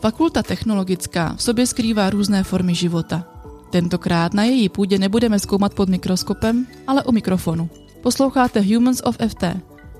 [0.00, 3.24] Fakulta technologická v sobě skrývá různé formy života.
[3.70, 7.70] Tentokrát na její půdě nebudeme zkoumat pod mikroskopem, ale u mikrofonu.
[8.02, 9.44] Posloucháte Humans of FT,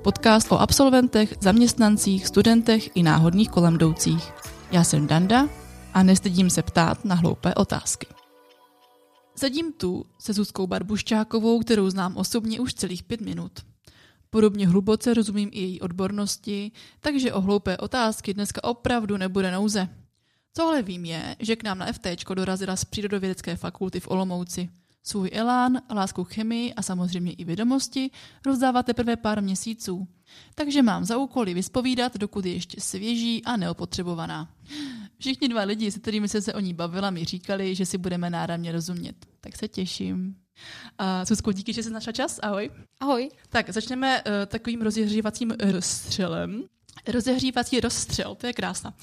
[0.03, 4.33] podcast o absolventech, zaměstnancích, studentech i náhodných kolem jdoucích.
[4.73, 5.49] Já jsem Danda
[5.95, 8.07] a nestydím se ptát na hloupé otázky.
[9.37, 13.53] Sedím tu se Zuzkou Barbuščákovou, kterou znám osobně už celých pět minut.
[14.31, 19.89] Podobně hluboce rozumím i její odbornosti, takže o hloupé otázky dneska opravdu nebude nouze.
[20.55, 24.69] Co ale vím je, že k nám na FT dorazila z Přírodovědecké fakulty v Olomouci.
[25.03, 28.11] Svůj elán, lásku k chemii a samozřejmě i vědomosti
[28.47, 30.09] rozdává teprve pár měsíců.
[30.55, 34.55] Takže mám za úkoly vyspovídat, dokud je ještě svěží a neopotřebovaná.
[35.19, 38.31] Všichni dva lidi, se kterými jsem se o ní bavila, mi říkali, že si budeme
[38.31, 39.27] náramně rozumět.
[39.41, 40.37] Tak se těším.
[40.99, 42.39] A Susku, díky, že jsi našla čas.
[42.43, 42.71] Ahoj.
[43.01, 43.31] Ahoj.
[43.49, 46.65] Tak začneme uh, takovým rozehřívacím rozstřelem.
[47.07, 48.95] Rozehřívací rozstřel, to je krásná.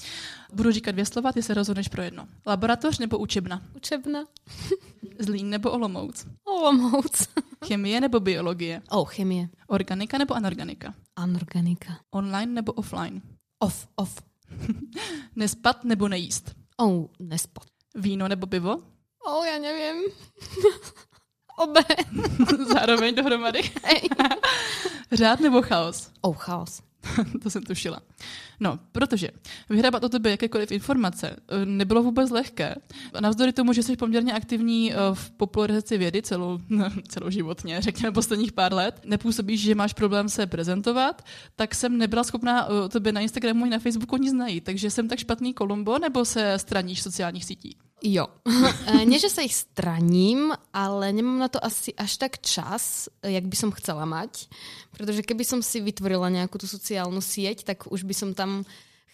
[0.52, 2.28] Budu říkat dvě slova, ty se rozhodneš pro jedno.
[2.46, 3.62] Laboratoř nebo učebna?
[3.76, 4.24] Učebna.
[5.18, 6.26] Zlín nebo Olomouc?
[6.44, 7.28] Olomouc.
[7.66, 8.82] Chemie nebo biologie?
[8.90, 9.48] Oh, chemie.
[9.66, 10.94] Organika nebo anorganika?
[11.16, 12.00] Anorganika.
[12.10, 13.22] Online nebo offline?
[13.58, 14.22] Off, off.
[15.36, 16.54] Nespat nebo nejíst?
[16.76, 17.64] Oh, nespat.
[17.94, 18.82] Víno nebo pivo?
[19.26, 20.12] Oh, já nevím.
[21.58, 21.84] Obe.
[22.72, 23.60] Zároveň dohromady.
[25.12, 26.10] Řád nebo chaos?
[26.20, 26.82] Oh, chaos.
[27.42, 28.00] to jsem tušila.
[28.60, 29.28] No, protože
[29.70, 32.74] vyhrabat o tebe jakékoliv informace eh, nebylo vůbec lehké.
[33.20, 36.58] Navzdory tomu, že jsi poměrně aktivní eh, v popularizaci vědy celou,
[37.08, 41.22] celoživotně, řekněme posledních pár let, nepůsobíš, že máš problém se prezentovat,
[41.56, 44.64] tak jsem nebyla schopná eh, o tebe na Instagramu i na Facebooku nic najít.
[44.64, 47.76] Takže jsem tak špatný Kolumbo, nebo se straníš sociálních sítí?
[48.02, 48.30] Jo.
[49.08, 53.56] Nie, že sa ich straním, ale nemám na to asi až tak čas, jak by
[53.58, 54.46] som chcela mať.
[54.94, 58.62] Pretože keby som si vytvorila nejakú tú sociálnu sieť, tak už by som tam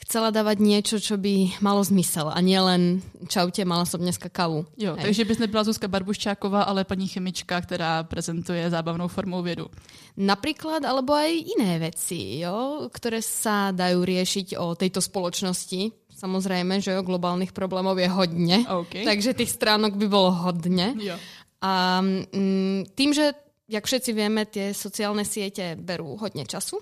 [0.04, 3.00] chcela dávať niečo, čo by malo zmysel a nie len
[3.30, 4.66] čaute, mala som dneska kavu.
[4.76, 5.04] Jo, Hej.
[5.06, 9.70] takže bys nebyla Zuzka Barbuščáková, ale paní chemička, která prezentuje zábavnou formou vědu.
[10.16, 16.94] Napríklad, alebo aj iné veci, jo, ktoré sa dajú riešiť o tejto spoločnosti, Samozrejme, že
[16.94, 19.02] o globálnych problémov je hodne, okay.
[19.02, 20.94] takže tých stránok by bolo hodne.
[20.96, 21.18] Jo.
[21.58, 23.34] A mm, tým, že,
[23.66, 26.78] jak všetci vieme, tie sociálne siete berú hodne času,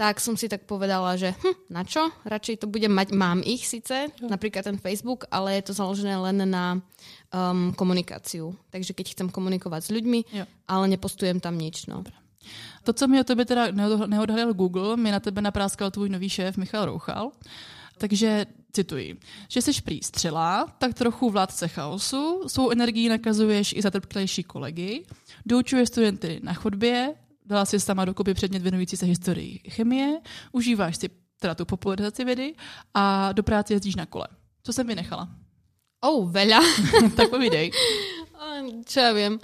[0.00, 2.08] tak som si tak povedala, že hm, na čo?
[2.24, 4.28] Radšej to budem mať, mám ich síce, jo.
[4.32, 6.80] napríklad ten Facebook, ale je to založené len na
[7.32, 8.56] um, komunikáciu.
[8.72, 10.44] Takže keď chcem komunikovať s ľuďmi, jo.
[10.68, 11.84] ale nepostujem tam nič.
[11.84, 12.00] No.
[12.88, 13.76] To, co mi o tebe teda
[14.08, 17.36] neodhalil Google, mi na tebe napráskal tvůj nový šéf Michal Rouchal.
[18.00, 19.16] Takže cituji,
[19.48, 25.04] že jsi prý střela, tak trochu vládce chaosu, svou energii nakazuješ i zatrpklejší kolegy,
[25.46, 27.14] doučuješ studenty na chodbě,
[27.46, 30.20] dala si sama dokupy předmět věnující se historii chemie,
[30.52, 31.10] užíváš si
[31.40, 32.54] teda tu popularizaci vědy
[32.94, 34.28] a do práce jezdíš na kole.
[34.62, 35.28] Co jsem vynechala?
[36.00, 36.64] Oh, veľa.
[37.16, 37.70] tak povídej.
[38.86, 39.38] Čo ja viem,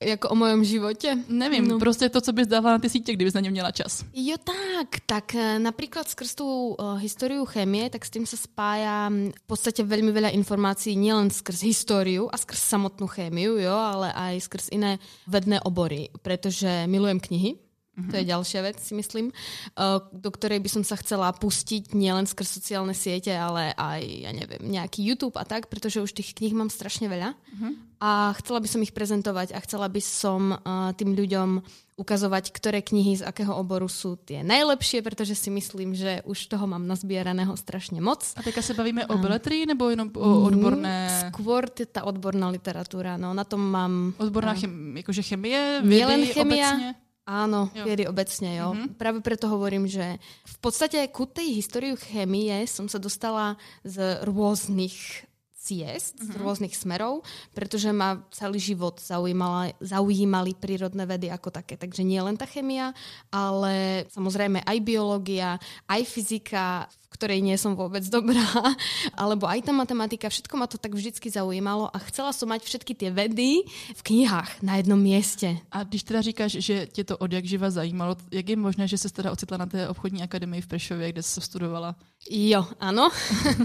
[0.00, 1.18] jako o mojom živote?
[1.28, 1.78] Nevím, no.
[1.78, 4.04] prostě to, co bys dala na ty sítě, kdybys na ně měla čas.
[4.14, 9.08] Jo tak, tak eh, napríklad skrz tú uh, históriu chemie, tak s tým sa spája
[9.08, 14.12] mm, v podstate veľmi veľa informácií nielen skrz históriu a skrz samotnú chémiu, jo, ale
[14.12, 17.50] aj skrz iné vedné obory, pretože milujem knihy,
[17.94, 18.10] Mm-hmm.
[18.10, 22.26] To je ďalšia vec, si myslím, uh, do ktorej by som sa chcela pustiť nielen
[22.26, 26.58] skrz sociálne siete, ale aj, ja neviem, nejaký YouTube a tak, pretože už tých kníh
[26.58, 27.38] mám strašne veľa.
[27.38, 27.72] Mm-hmm.
[28.02, 31.62] A chcela by som ich prezentovať a chcela by som uh, tým ľuďom
[31.94, 36.66] ukazovať, ktoré knihy z akého oboru sú tie najlepšie, pretože si myslím, že už toho
[36.66, 38.34] mám nazbieraného strašne moc.
[38.34, 41.30] A teďka sa bavíme o beletrii nebo jenom o odborné?
[41.30, 44.10] Skôr tá odborná literatúra, no na tom mám...
[44.18, 47.03] Odborná chem, akože chemie, viedy chemia, obecne?
[47.24, 47.88] Áno, jo.
[47.88, 48.76] viedy obecne, jo.
[48.76, 49.00] Mm-hmm.
[49.00, 55.24] Práve preto hovorím, že v podstate ku tej históriu chemie som sa dostala z rôznych
[55.64, 56.28] ciest, mm-hmm.
[56.28, 56.40] z mhm.
[56.44, 57.24] rôznych smerov,
[57.56, 61.80] pretože ma celý život zaujímala, zaujímali prírodné vedy ako také.
[61.80, 62.92] Takže nie len tá chemia,
[63.32, 65.56] ale samozrejme aj biológia,
[65.88, 68.42] aj fyzika, v ktorej nie som vôbec dobrá,
[69.22, 72.92] alebo aj tá matematika, všetko ma to tak vždycky zaujímalo a chcela som mať všetky
[72.98, 73.62] tie vedy
[73.94, 75.62] v knihách na jednom mieste.
[75.70, 79.32] A když teda říkáš, že tě to živa zajímalo, jak je možné, že se teda
[79.32, 81.94] ocitla na té obchodní akademii v Prešově, kde se studovala?
[82.24, 83.12] Jo, áno.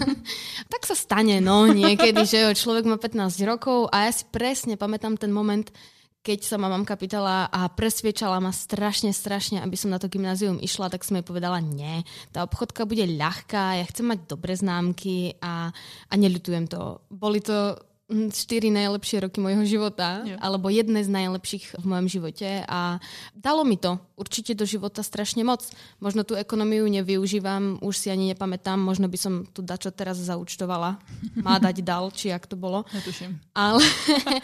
[0.73, 4.75] tak sa stane, no, niekedy, že jo, človek má 15 rokov a ja si presne
[4.75, 5.71] pamätám ten moment,
[6.19, 10.59] keď sa ma mamka pýtala a presviečala ma strašne, strašne, aby som na to gymnázium
[10.59, 12.03] išla, tak som jej povedala, nie,
[12.35, 15.71] tá obchodka bude ľahká, ja chcem mať dobré známky a,
[16.11, 16.99] a neľutujem to.
[17.07, 17.79] Boli to
[18.09, 18.33] 4
[18.73, 20.33] najlepšie roky mojho života, jo.
[20.41, 22.97] alebo jedné z najlepších v mojom živote a
[23.37, 25.61] dalo mi to určite do života strašne moc.
[26.01, 30.97] Možno tú ekonomiu nevyužívam, už si ani nepamätám, možno by som tu dačo teraz zaučtovala.
[31.45, 32.81] Má dať dal, či jak to bolo.
[32.89, 33.37] Netuším.
[33.53, 33.85] Ale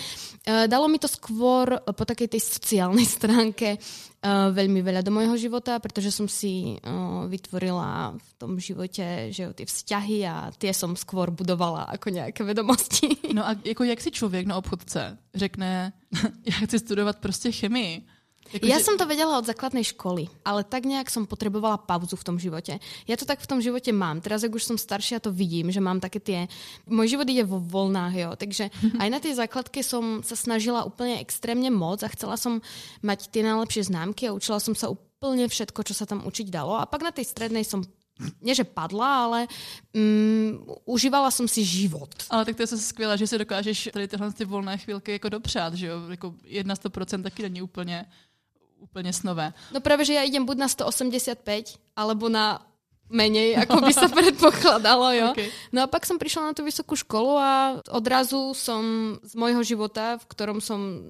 [0.73, 3.81] dalo mi to skôr po takej tej sociálnej stránke
[4.25, 9.53] uh, veľmi veľa do môjho života, pretože som si uh, vytvorila v tom živote že
[9.53, 13.13] tie vzťahy a tie som skôr budovala ako nejaké vedomosti.
[13.33, 15.93] No a jako jak si člověk na obchodce řekne,
[16.45, 18.05] já chci studovat prostě chemii,
[18.53, 22.27] jako, ja som to vedela od základnej školy, ale tak nejak som potrebovala pauzu v
[22.27, 22.77] tom živote.
[23.09, 24.21] Ja to tak v tom živote mám.
[24.21, 26.39] Teraz, ak už som staršia, to vidím, že mám také tie...
[26.85, 28.29] Môj život ide vo voľnách, jo.
[28.37, 28.69] Takže
[29.01, 32.61] aj na tej základke som sa snažila úplne extrémne moc a chcela som
[33.01, 36.77] mať tie najlepšie známky a učila som sa úplne všetko, čo sa tam učiť dalo.
[36.77, 37.81] A pak na tej strednej som
[38.41, 39.39] nie že padla, ale
[39.91, 42.15] um, užívala som si život.
[42.31, 45.29] Ale tak to je zase skvělé, že si dokážeš tady tyhle ty volné chvílky jako
[45.29, 46.09] dopřát, že jo?
[46.09, 48.05] Jako jedna 100% taky není úplně
[48.79, 49.51] úplne snové.
[49.71, 52.61] No práve, že ja idem buď na 185, alebo na
[53.09, 55.07] menej, ako by sa predpokladalo.
[55.13, 55.27] Jo?
[55.37, 55.49] Okay.
[55.69, 57.51] No a pak som prišla na tú vysokú školu a
[57.93, 61.01] odrazu som z môjho života, v ktorom som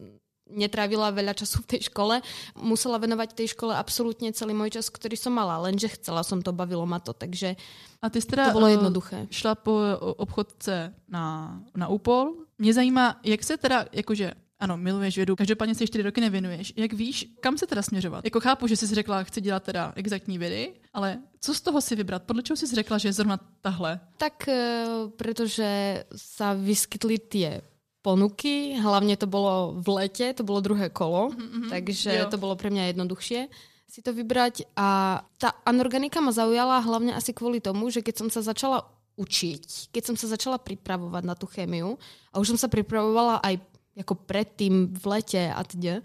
[0.46, 2.22] netrávila veľa času v tej škole,
[2.54, 6.54] musela venovať tej škole absolútne celý môj čas, ktorý som mala, lenže chcela som to,
[6.54, 7.58] bavilo ma to, takže
[7.98, 9.18] a ty teda to bolo eh, jednoduché.
[9.34, 9.74] šla po
[10.22, 12.46] obchodce na, na úpol.
[12.58, 16.74] Mě zajímá, jak se teda, jakože ano, miluješ vědu, každopádně se čtyři roky nevěnuješ.
[16.76, 18.26] Jak víš, kam se teda směřovat?
[18.26, 21.96] Jako chápu, že jsi řekla, chci dělat teda exaktní vědy, ale co z toho si
[21.96, 22.24] vybrat?
[22.24, 24.00] Podle čeho jsi řekla, že je zrovna tahle?
[24.18, 24.86] Tak, eh,
[25.16, 27.62] protože sa vyskytli tie
[28.02, 32.30] ponuky, hlavne to bolo v lete, to bolo druhé kolo, mm-hmm, takže jo.
[32.30, 33.50] to bolo pre mňa jednoduchšie
[33.96, 38.30] si to vybrať a tá anorganika ma zaujala hlavne asi kvôli tomu, že keď som
[38.34, 38.84] sa začala
[39.16, 41.96] učiť, keď som sa začala pripravovať na tú chémiu
[42.36, 43.56] a už som sa pripravovala aj
[43.96, 46.04] ako predtým v lete a teda,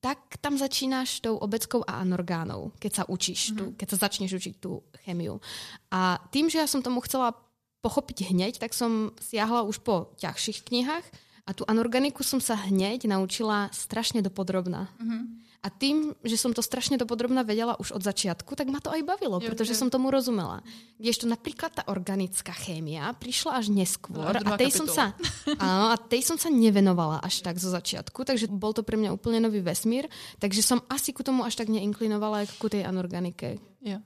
[0.00, 3.56] tak tam začínaš tou obeckou a anorgánou, keď sa učíš, mm.
[3.56, 5.42] tu, keď sa začneš učiť tú chemiu.
[5.90, 7.34] A tým, že ja som tomu chcela
[7.82, 11.06] pochopiť hneď, tak som siahla už po ťažších knihách
[11.46, 14.90] a tú anorganiku som sa hneď naučila strašne dopodrobná.
[14.98, 15.22] Mm-hmm.
[15.66, 19.02] A tým, že som to strašne dopodrobne vedela už od začiatku, tak ma to aj
[19.02, 19.82] bavilo, jo, pretože jo.
[19.82, 20.62] som tomu rozumela.
[20.94, 25.18] Kdežto napríklad tá organická chémia prišla až neskôr no, a, tej som sa,
[25.62, 29.14] áno, a tej som sa nevenovala až tak zo začiatku, takže bol to pre mňa
[29.14, 30.10] úplne nový vesmír,
[30.42, 33.62] takže som asi ku tomu až tak neinklinovala ako ku tej anorganike.
[33.82, 34.02] Jo.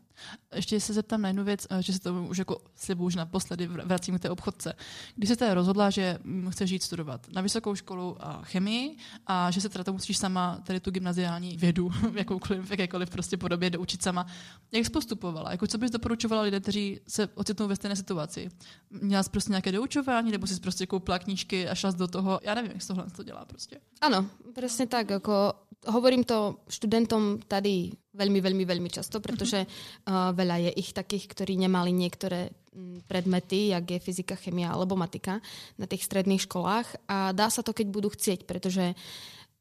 [0.55, 3.67] Ještě se zeptám na jednu věc, eh, že se to už jako slibu už naposledy
[3.67, 4.73] vracím k té obchodce.
[5.17, 6.19] Když se teda rozhodla, že
[6.51, 8.97] chceš jít studovat na vysokou školu a chemii
[9.27, 13.37] a že se teda to musíš sama tady tu gymnaziální vědu jakoukoliv, v jakékoliv prostě
[13.37, 14.27] podobě doučit sama,
[14.73, 15.51] jak jsi postupovala?
[15.51, 18.49] Jako, co bys doporučovala lidem, kteří se ocitnou ve stejné situaci?
[18.91, 22.41] Měla jsi prostě nějaké doučování, nebo jsi prostě koupila knížky a šla do toho?
[22.43, 23.81] Já nevím, jak tohle to dělá prostě.
[24.01, 24.27] Ano,
[24.57, 25.11] přesně tak.
[25.11, 25.53] Jako
[25.89, 31.57] hovorím to študentom tady veľmi, veľmi, veľmi často, pretože uh, veľa je ich takých, ktorí
[31.57, 35.41] nemali niektoré mm, predmety, jak je fyzika, chemia alebo matika
[35.81, 38.93] na tých stredných školách a dá sa to, keď budú chcieť, pretože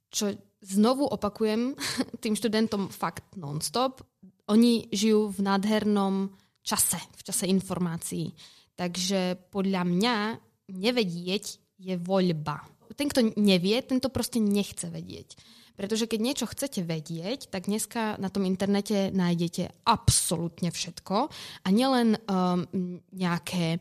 [0.09, 1.77] čo znovu opakujem
[2.23, 4.03] tým študentom fakt non-stop,
[4.49, 6.33] oni žijú v nádhernom
[6.65, 8.33] čase, v čase informácií.
[8.73, 10.15] Takže podľa mňa
[10.73, 11.45] nevedieť
[11.79, 12.78] je voľba.
[12.97, 15.37] Ten, kto nevie, ten to proste nechce vedieť.
[15.79, 21.31] Pretože keď niečo chcete vedieť, tak dneska na tom internete nájdete absolútne všetko
[21.63, 22.67] a nielen um,
[23.15, 23.79] nejaké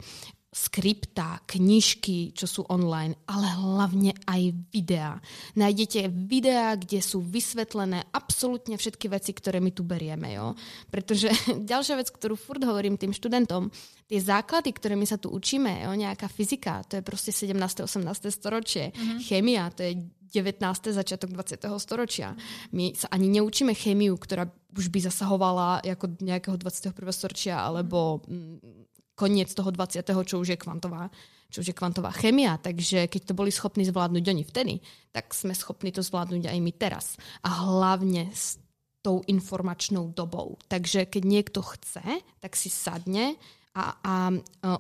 [0.49, 5.21] skripta, knižky, čo sú online, ale hlavne aj videá.
[5.53, 10.33] Nájdete videá, kde sú vysvetlené absolútne všetky veci, ktoré my tu berieme.
[10.33, 10.57] Jo?
[10.89, 11.29] Pretože
[11.73, 13.69] ďalšia vec, ktorú furt hovorím tým študentom,
[14.09, 15.93] tie základy, ktoré my sa tu učíme, jo?
[15.93, 17.53] nejaká fyzika, to je proste 17.
[17.85, 18.01] 18.
[18.33, 19.21] storočie, mm-hmm.
[19.21, 20.01] chemia, to je
[20.33, 20.65] 19.
[20.93, 21.61] začiatok 20.
[21.81, 22.33] storočia.
[22.73, 26.93] My sa ani neučíme chémiu, ktorá už by zasahovala ako nejakého 21.
[27.13, 30.07] storočia alebo mm, koniec toho 20.
[30.23, 31.11] čo už je kvantová
[31.49, 34.75] čo už je kvantová chemia, takže keď to boli schopní zvládnuť oni vtedy,
[35.17, 37.17] tak sme schopní to zvládnuť aj my teraz.
[37.41, 38.61] A hlavne s
[39.01, 40.61] tou informačnou dobou.
[40.69, 42.05] Takže keď niekto chce,
[42.45, 43.41] tak si sadne
[43.73, 44.15] a, a, a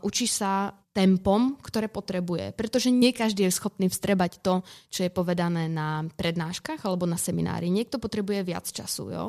[0.04, 2.52] učí sa tempom, ktoré potrebuje.
[2.52, 4.60] Pretože nie každý je schopný vstrebať to,
[4.92, 7.72] čo je povedané na prednáškach alebo na seminári.
[7.72, 9.04] Niekto potrebuje viac času.
[9.08, 9.24] Jo?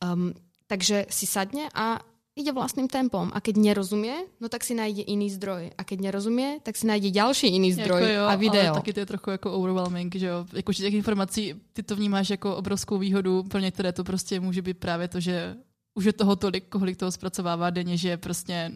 [0.00, 0.32] Um,
[0.70, 2.00] takže si sadne a
[2.38, 3.34] ide vlastným tempom.
[3.34, 5.74] A keď nerozumie, no tak si nájde iný zdroj.
[5.74, 8.70] A keď nerozumie, tak si nájde ďalší iný zdroj jako jo, a video.
[8.72, 10.46] Ale taky to je trochu jako overwhelming, že jo.
[10.52, 14.78] Jako, těch informací ty to vnímáš jako obrovskou výhodu, pro některé to prostě může být
[14.78, 15.56] právě to, že
[15.94, 18.72] už je toho tolik, kolik toho zpracovává denně, že prostě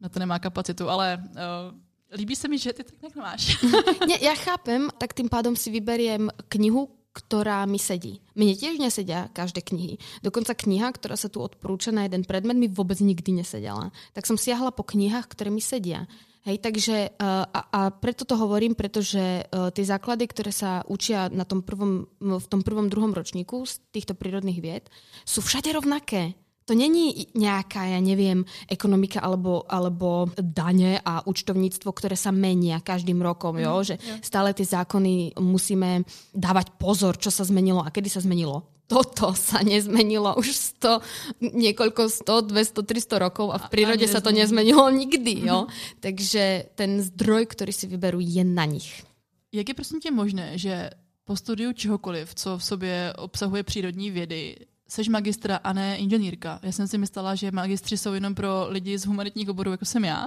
[0.00, 3.62] na to nemá kapacitu, ale uh, líbí se mi, že ty tak nějak máš.
[4.06, 8.18] Nie, ja chápem, tak tým pádom si vyberiem knihu, ktorá mi sedí.
[8.34, 10.02] Mne tiež nesedia každé knihy.
[10.20, 13.94] Dokonca kniha, ktorá sa tu odporúča na jeden predmet, mi vôbec nikdy nesedela.
[14.18, 16.10] Tak som siahla po knihách, ktoré mi sedia.
[16.44, 21.64] Hej, takže a, a preto to hovorím, pretože tie základy, ktoré sa učia na tom
[21.64, 24.84] prvom, v tom prvom, druhom ročníku z týchto prírodných vied,
[25.24, 26.36] sú všade rovnaké.
[26.64, 28.40] To není nejaká, ja neviem,
[28.72, 33.80] ekonomika alebo, alebo dane a účtovníctvo, ktoré sa menia každým rokom, jo?
[33.80, 33.94] Mhm, že
[34.24, 38.64] stále tie zákony musíme dávať pozor, čo sa zmenilo a kedy sa zmenilo.
[38.84, 44.20] Toto sa nezmenilo už 100, niekoľko 100, 200, 300 rokov a v prírode a sa
[44.20, 45.44] to nezmenilo nikdy.
[45.44, 45.68] Jo?
[45.68, 46.00] Mhm.
[46.00, 49.04] Takže ten zdroj, ktorý si vyberú, je na nich.
[49.52, 50.90] Jak je prosím tě možné, že
[51.24, 54.56] po studiu čehokoliv, co v sobě obsahuje přírodní vědy,
[54.94, 56.58] seš magistra a ne inženýrka.
[56.62, 60.04] Já jsem si myslela, že magistři jsou jenom pro lidi z humanitních oborů, jako jsem
[60.04, 60.26] já,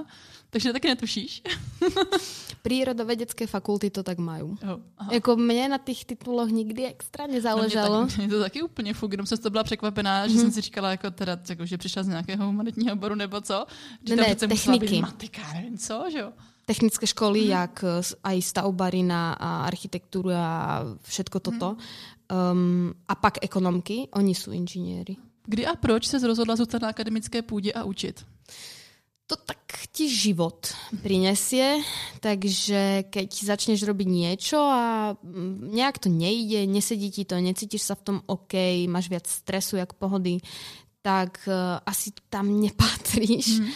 [0.50, 1.42] takže taky netušíš.
[2.62, 4.42] Prírodovedecké fakulty to tak mají.
[4.42, 4.58] Oh,
[5.10, 7.94] jako mě na těch tituloch nikdy extra nezáležalo.
[7.94, 10.42] No mě, tak, mě to taky úplně fuk, jenom jsem to byla překvapená, že mhm.
[10.42, 13.66] jsem si říkala, jako teda, jako, že přišla z nějakého humanitního oboru nebo co.
[14.04, 15.00] Že ne, ne, techniky.
[15.00, 16.32] matika, nevím co, že jo
[16.68, 17.50] technické školy, mm.
[17.50, 17.84] jak
[18.20, 21.68] aj stavbarina a architektúra a všetko toto.
[21.72, 21.78] Mm.
[22.28, 25.16] Um, a pak ekonomky, oni jsou inžinieri.
[25.46, 28.24] Kdy a proč se rozhodla zůstat na akademické půdě a učit?
[29.26, 29.58] To tak
[29.92, 31.84] ti život prinesie,
[32.20, 37.94] takže keď začneš robiť niečo a mm, nejak to nejde, nesedí ti to, necítiš sa
[37.94, 38.56] v tom OK,
[38.88, 40.40] máš viac stresu, jak pohody,
[41.04, 43.60] tak uh, asi tam nepatríš.
[43.60, 43.68] Mm.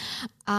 [0.49, 0.57] A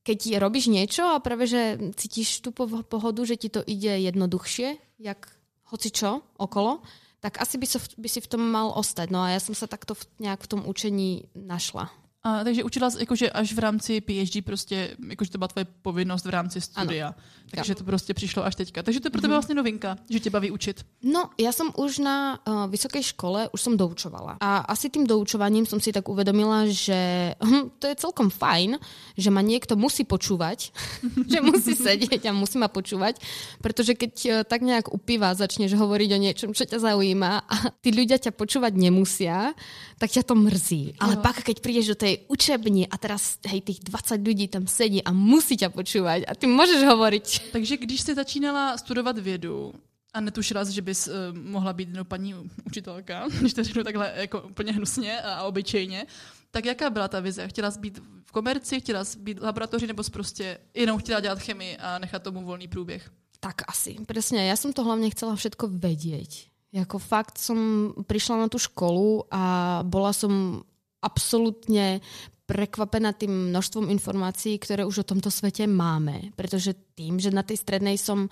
[0.00, 2.52] keď robíš niečo a práve, že cítiš tú
[2.88, 5.28] pohodu, že ti to ide jednoduchšie, jak
[5.68, 6.84] hoci čo okolo,
[7.24, 9.08] tak asi by, so, by si v tom mal ostať.
[9.08, 11.88] No a ja som sa takto v, nejak v tom učení našla.
[12.24, 16.30] A, takže učila jakože až v rámci PhD prostě, jakože to byla tvoje povinnost v
[16.30, 17.06] rámci studia.
[17.06, 17.14] Ano.
[17.50, 17.74] Takže ja.
[17.76, 18.82] to prostě přišlo až teďka.
[18.82, 19.36] Takže to je pro tebe mm-hmm.
[19.36, 20.80] vlastně novinka, že tě baví učit.
[21.04, 24.40] No, ja som už na uh, vysokej škole, už som doučovala.
[24.40, 26.96] A asi tým doučovaním som si tak uvedomila, že
[27.44, 28.80] hm, to je celkom fajn,
[29.20, 30.72] že ma niekto musí počúvať,
[31.32, 33.20] že musí sedieť a musí ma počúvať,
[33.60, 37.54] pretože keď uh, tak nejak upíva, začneš hovoriť o niečom, čo ťa zaujíma a
[37.84, 39.52] tí ľudia ťa počúvať nemusia,
[40.00, 40.96] tak ťa to mrzí.
[40.98, 41.22] Ale jo.
[41.22, 45.02] pak, keď prídeš do tej tej učebni a teraz hej, tých 20 lidí tam sedí
[45.02, 47.52] a musí tě počúvat a ty můžeš hovoriť.
[47.52, 49.74] Takže když jsi začínala studovat vědu,
[50.14, 52.34] a netušila jsi, že bys uh, mohla být no, paní
[52.66, 56.06] učitelka, když to řeknu takhle jako úplně hnusně a obyčejně,
[56.50, 57.48] tak jaká byla ta vize?
[57.48, 61.20] Chtěla jsi být v komerci, chtěla jsi být v laboratoři, nebo jsi prostě jenom chtěla
[61.20, 63.10] dělat chemii a nechat tomu volný průběh?
[63.44, 64.48] Tak asi, presne.
[64.48, 66.48] Ja som to hlavne chcela všetko vedieť.
[66.72, 70.64] Jako fakt som prišla na tú školu a bola som
[71.04, 72.00] absolútne
[72.44, 76.32] prekvapená tým množstvom informácií, ktoré už o tomto svete máme.
[76.36, 78.28] Pretože tým, že na tej strednej som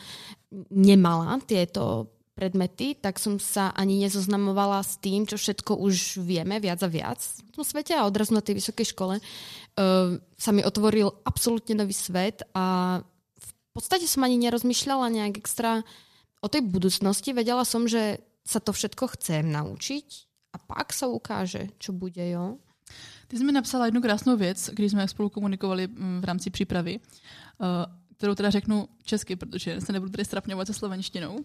[0.68, 6.80] nemala tieto predmety, tak som sa ani nezoznamovala s tým, čo všetko už vieme viac
[6.80, 11.12] a viac v tom svete a odrazu na tej vysokej škole uh, sa mi otvoril
[11.28, 12.98] absolútne nový svet a
[13.36, 15.84] v podstate som ani nerozmýšľala nejak extra
[16.40, 17.36] o tej budúcnosti.
[17.36, 22.58] Vedela som, že sa to všetko chcem naučiť a pak sa ukáže, čo bude, jo.
[23.28, 27.00] Ty jsi mi napsala jednu krásnou věc, když jsme spolu komunikovali mm, v rámci přípravy,
[27.00, 27.66] eh,
[28.16, 31.38] kterou teda řeknu česky, protože se nebudu tady strapňovat se slovenštinou.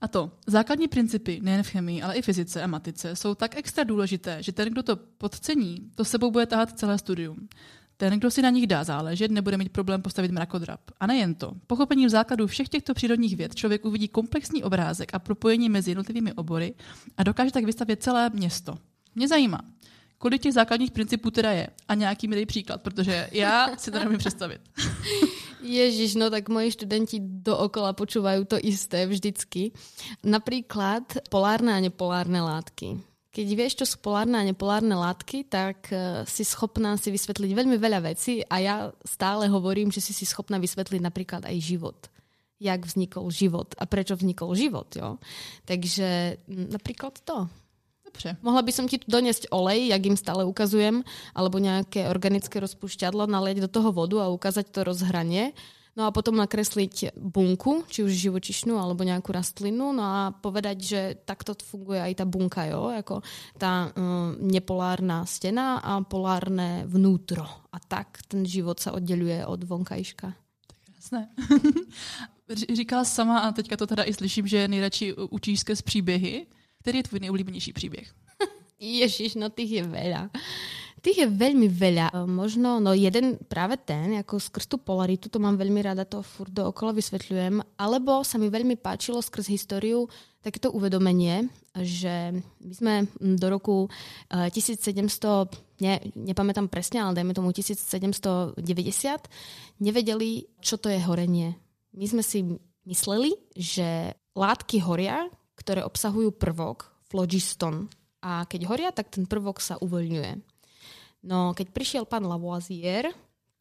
[0.00, 3.84] A to, základní principy nejen v chemii, ale i fyzice a matice jsou tak extra
[3.84, 7.48] důležité, že ten, kdo to podcení, to sebou bude tahat celé studium.
[7.96, 10.80] Ten, kdo si na nich dá záležet, nebude mít problém postavit mrakodrap.
[11.00, 11.52] A nejen to.
[11.66, 16.74] Pochopením základů všech těchto přírodních věd člověk uvidí komplexní obrázek a propojení mezi jednotlivými obory
[17.16, 18.78] a dokáže tak vystavět celé město.
[19.14, 19.60] Mě zajímá,
[20.18, 24.18] kolik těch základních principů teda je a nějaký milý příklad, protože já si to nemůžu
[24.18, 24.60] představit.
[25.62, 29.70] Ježiš, no tak moji študenti dookola počúvajú to isté vždycky.
[30.26, 32.98] Napríklad polárne a nepolárne látky.
[33.32, 37.80] Keď vieš, čo sú polárne a nepolárne látky, tak uh, si schopná si vysvetliť veľmi
[37.80, 38.74] veľa vecí a ja
[39.08, 42.12] stále hovorím, že si si schopná vysvetliť napríklad aj život
[42.62, 44.86] jak vznikol život a prečo vznikol život.
[44.94, 45.18] Jo?
[45.66, 47.50] Takže napríklad to.
[48.06, 48.36] Dobře.
[48.42, 51.00] Mohla by som ti tu doniesť olej, jak im stále ukazujem,
[51.32, 55.56] alebo nejaké organické rozpušťadlo, nalieť do toho vodu a ukázať to rozhranie.
[55.92, 61.00] No a potom nakresliť bunku, či už živočišnú alebo nejakú rastlinu, no a povedať, že
[61.20, 62.88] takto funguje aj tá bunka, jo?
[62.88, 63.20] Ako
[63.60, 67.44] tá um, nepolárna stena a polárne vnútro.
[67.68, 70.32] A tak ten život sa oddeluje od vonkajška.
[70.96, 71.28] Jasné.
[72.78, 76.46] Říkala sama, a teďka to teda i slyším, že nejradši učíš skrz příběhy.
[76.80, 78.14] Který je tvůj nejoblíbenější příběh?
[78.80, 80.30] Ježiš, no tých je veľa.
[81.02, 82.14] Tých je veľmi veľa.
[82.14, 86.22] E, možno, no jeden práve ten, ako skrz tú polaritu, to mám veľmi rada, to
[86.22, 90.06] furt dookola vysvetľujem, alebo sa mi veľmi páčilo skrz históriu
[90.46, 92.30] takéto uvedomenie, že
[92.62, 93.90] my sme do roku
[94.30, 98.62] 1700, e, ne, nepamätám presne, ale dajme tomu 1790,
[99.82, 101.58] nevedeli, čo to je horenie.
[101.98, 102.46] My sme si
[102.86, 105.26] mysleli, že látky horia,
[105.58, 107.90] ktoré obsahujú prvok, phlogiston.
[108.22, 110.51] A keď horia, tak ten prvok sa uvoľňuje.
[111.22, 113.10] No, keď prišiel pán Lavoisier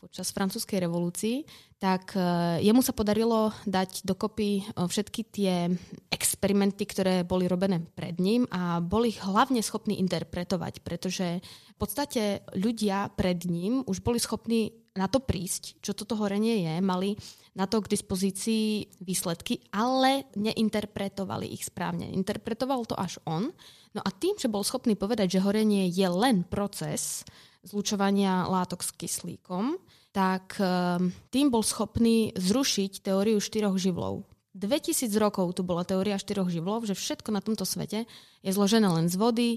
[0.02, 1.46] počas francúzskej revolúcii,
[1.78, 5.70] tak uh, jemu sa podarilo dať dokopy uh, všetky tie
[6.10, 13.14] experimenty, ktoré boli robené pred ním a boli hlavne schopní interpretovať, pretože v podstate ľudia
[13.14, 17.16] pred ním už boli schopní na to prísť, čo toto horenie je, mali
[17.56, 22.10] na to k dispozícii výsledky, ale neinterpretovali ich správne.
[22.12, 23.54] Interpretoval to až on.
[23.94, 27.24] No a tým, že bol schopný povedať, že horenie je len proces,
[27.66, 29.78] zlučovania látok s kyslíkom,
[30.12, 34.28] tak ehm, tým bol schopný zrušiť teóriu štyroch živlov.
[34.52, 38.04] 2000 rokov tu bola teória štyroch živlov, že všetko na tomto svete
[38.44, 39.50] je zložené len z vody,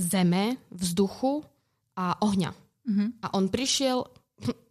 [0.00, 1.44] zeme, vzduchu
[1.92, 2.56] a ohňa.
[2.88, 3.08] Mm-hmm.
[3.20, 4.08] A on prišiel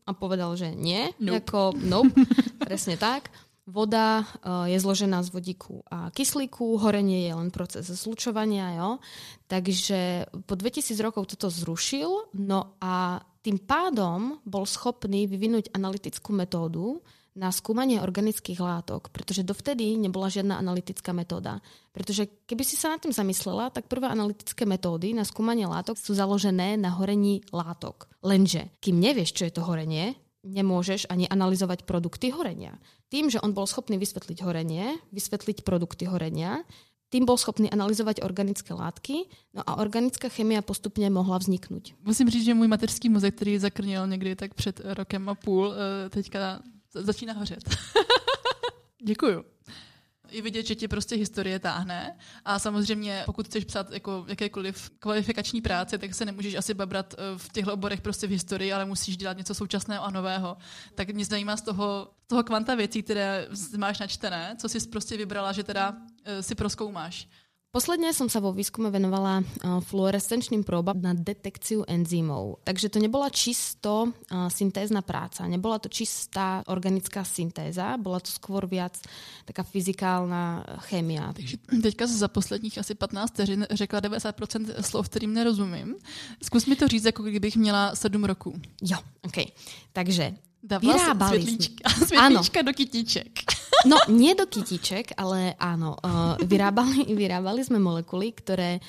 [0.09, 1.45] a povedal, že nie, nope.
[1.45, 2.17] ako nope,
[2.65, 3.29] presne tak.
[3.69, 8.89] Voda uh, je zložená z vodíku a kyslíku, horenie je len proces zlučovania, jo.
[9.45, 16.97] Takže po 2000 rokov toto zrušil, no a tým pádom bol schopný vyvinúť analytickú metódu
[17.39, 21.63] na skúmanie organických látok, pretože dovtedy nebola žiadna analytická metóda.
[21.95, 26.11] Pretože keby si sa nad tým zamyslela, tak prvé analytické metódy na skúmanie látok sú
[26.17, 28.11] založené na horení látok.
[28.25, 32.79] Lenže, kým nevieš, čo je to horenie, nemôžeš ani analyzovať produkty horenia.
[33.09, 36.63] Tým, že on bol schopný vysvetliť horenie, vysvetliť produkty horenia,
[37.09, 41.89] tým bol schopný analyzovať organické látky, no a organická chemia postupně mohla vzniknout.
[42.05, 46.09] Musím říct, že můj mateřský mozek, který zakrněl někdy tak před rokem a půl, eh,
[46.09, 46.61] teďka
[46.93, 47.63] začíná hořet.
[49.03, 49.58] Děkuju
[50.31, 55.61] je vidět, že tě prostě historie táhne a samozřejmě pokud chceš psát jako jakékoliv kvalifikační
[55.61, 59.17] práce, tak se nemůžeš asi babrat eh, v těchto oborech prostě v historii, ale musíš
[59.17, 60.57] dělat něco současného a nového.
[60.95, 65.51] Tak mě zajímá z toho, toho kvanta věcí, které máš načtené, co jsi prostě vybrala,
[65.51, 67.27] že teda eh, si proskoumáš.
[67.69, 72.65] Posledne som sa vo výskume venovala fluorescenčným próbam na detekciu enzymov.
[72.65, 74.09] Takže to nebola čisto
[74.49, 78.97] syntézna práca, nebola to čistá organická syntéza, bola to skôr viac
[79.45, 81.29] taká fyzikálna chémia.
[81.29, 85.95] Takže teďka za posledních asi 15 vteřin řekla 90% slov, kterým nerozumím.
[86.41, 88.57] Zkus mi to říct, jako kdybych měla 7 roků.
[88.81, 89.45] Jo, OK.
[89.93, 93.39] Takže Dávala vyrábali světlíčka, světlíčka do kytiček.
[93.87, 95.95] No, nie do kytiček, ale áno.
[96.03, 98.83] Uh, vyrábali, vyrábali sme molekuly, ktoré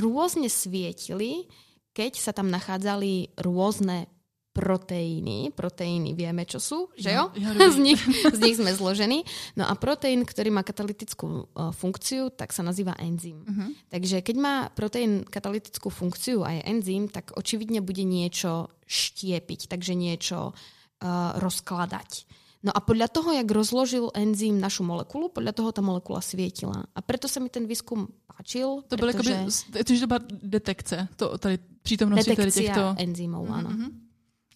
[0.00, 1.46] rôzne svietili,
[1.94, 4.10] keď sa tam nachádzali rôzne
[4.54, 5.50] proteíny.
[5.50, 7.34] Proteíny vieme, čo sú, že jo?
[7.34, 9.26] Ja, ja z, nich, z nich sme zložení.
[9.58, 13.42] No a proteín, ktorý má katalytickú uh, funkciu, tak sa nazýva enzym.
[13.42, 13.70] Uh-huh.
[13.90, 19.98] Takže keď má proteín katalytickú funkciu a je enzym, tak očividne bude niečo štiepiť, takže
[19.98, 22.42] niečo uh, rozkladať.
[22.64, 26.88] No a podľa toho, jak rozložil enzym našu molekulu, podľa toho ta molekula svietila.
[26.96, 28.80] A preto sa mi ten výskum páčil.
[28.88, 29.32] To bylo pretože...
[29.36, 32.96] jakoby, to byla detekce, to, tady přítomnosti tady těchto...
[32.96, 34.03] enzymů, mm-hmm.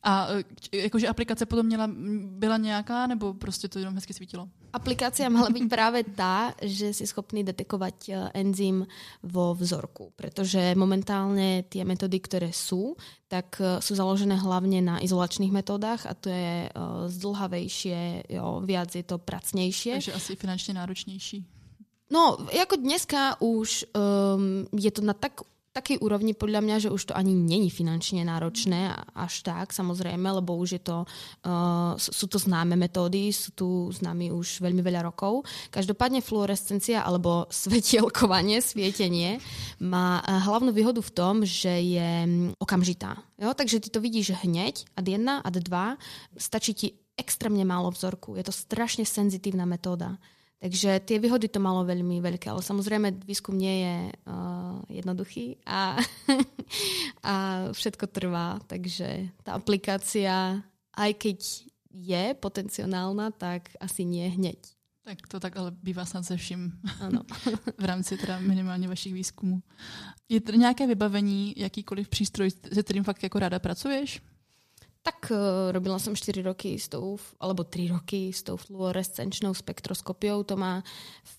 [0.02, 0.28] A
[0.72, 1.90] e, jakože aplikace potom měla,
[2.22, 4.48] byla nějaká, nebo prostě to jenom hezky svítilo?
[4.68, 8.84] Aplikácia mala byť práve tá, že si schopný detekovať e, enzym
[9.24, 12.94] vo vzorku, pretože momentálne tie metódy, ktoré sú,
[13.32, 16.68] tak e, sú založené hlavne na izolačných metódach a to je
[17.08, 19.98] zdlhavejšie, jo, viac je to pracnejšie.
[19.98, 21.38] Takže asi finančne náročnejší.
[22.10, 25.40] No, jako dneska už um, je to na tak
[25.78, 30.58] takej úrovni podľa mňa, že už to ani není finančne náročné až tak, samozrejme, lebo
[30.58, 31.06] už je to,
[31.46, 35.46] uh, sú to známe metódy, sú tu známi už veľmi veľa rokov.
[35.70, 39.38] Každopádne fluorescencia alebo svetielkovanie, svietenie
[39.78, 43.14] má uh, hlavnú výhodu v tom, že je mm, okamžitá.
[43.38, 43.54] Jo?
[43.54, 46.88] Takže ty to vidíš hneď, ad 1, ad 2, stačí ti
[47.18, 48.38] extrémne málo vzorku.
[48.38, 50.18] Je to strašne senzitívna metóda.
[50.58, 55.94] Takže tie výhody to malo veľmi veľké, ale samozrejme výskum nie je uh, jednoduchý a,
[57.30, 57.34] a
[57.70, 60.58] všetko trvá, takže tá aplikácia,
[60.98, 61.38] aj keď
[61.94, 64.58] je potenciálna, tak asi nie hneď.
[65.06, 67.22] Tak to tak ale bývá snad se vším ano.
[67.78, 69.62] v rámci teda minimálně vašich výzkumů.
[70.28, 74.20] Je to nějaké vybavení, jakýkoliv přístroj, se kterým fakt jako ráda pracuješ?
[75.08, 80.44] Tak uh, robila som 4 roky s tou, alebo 3 roky s tou fluorescenčnou spektroskopiou.
[80.44, 80.84] To ma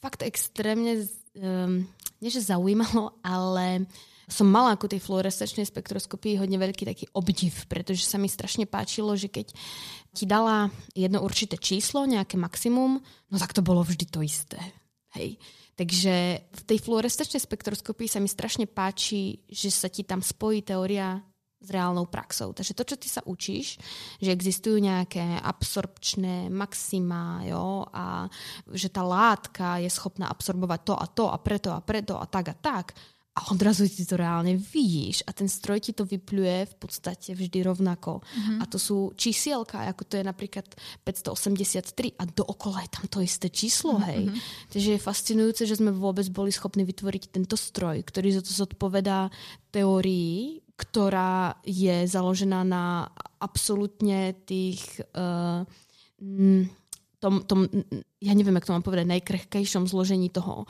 [0.01, 1.05] fakt extrémne,
[1.37, 1.85] um,
[2.17, 3.85] nie že zaujímalo, ale
[4.25, 9.13] som mala ako tej fluorescenčnej spektroskopii hodne veľký taký obdiv, pretože sa mi strašne páčilo,
[9.13, 9.53] že keď
[10.17, 12.97] ti dala jedno určité číslo, nejaké maximum,
[13.29, 14.57] no tak to bolo vždy to isté.
[15.13, 15.37] Hej.
[15.77, 21.21] Takže v tej fluorescenčnej spektroskopii sa mi strašne páči, že sa ti tam spojí teória
[21.59, 22.55] s reálnou praxou.
[22.55, 23.75] Takže to, čo ty sa učíš,
[24.23, 28.31] že existujú nejaké absorpčné maxima jo, a
[28.71, 32.45] že tá látka je schopná absorbovať to a to a preto a preto a tak
[32.51, 32.95] a tak,
[33.39, 37.63] a odrazu ti to reálne vidíš a ten stroj ti to vypluje v podstate vždy
[37.63, 38.19] rovnako.
[38.19, 38.57] Mm-hmm.
[38.59, 40.67] A to sú čísielka, ako to je napríklad
[41.07, 44.09] 583 a dookola je tam to isté číslo, mm-hmm.
[44.11, 44.23] hej.
[44.75, 49.31] Takže je fascinujúce, že sme vôbec boli schopní vytvoriť tento stroj, ktorý za to zodpovedá
[49.71, 53.11] teórii, ktorá je založená na
[53.43, 55.67] absolútne tých uh,
[57.19, 57.67] tom, tom,
[58.23, 60.63] ja neviem, jak to mám povedať, najkrehkejšom zložení toho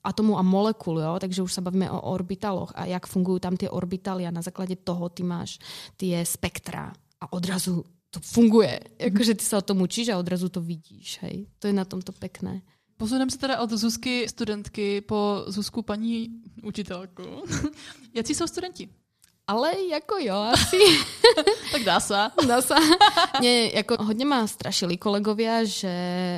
[0.00, 1.20] atomu a molekul, jo?
[1.20, 4.80] takže už sa bavíme o orbitaloch a jak fungujú tam tie orbitaly a na základe
[4.80, 5.60] toho ty máš
[6.00, 6.88] tie spektra
[7.20, 8.80] a odrazu to funguje.
[8.98, 11.22] Jakože ty sa o tom učíš a odrazu to vidíš.
[11.22, 11.46] Hej.
[11.62, 12.64] To je na tomto pekné.
[12.96, 16.28] Posuneme se teda od Zuzky studentky po Zuzku paní
[16.62, 17.22] učitelku.
[18.14, 18.88] Jaký jsou studenti?
[19.50, 20.78] Ale jako jo, asi.
[21.74, 22.30] tak dá sa.
[22.46, 22.78] Dá sa.
[23.42, 25.94] Nie, ako hodne ma strašili kolegovia, že